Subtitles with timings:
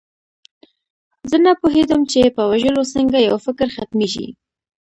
[1.29, 4.27] زه نه پوهېدم چې په وژلو څنګه یو فکر ختمیږي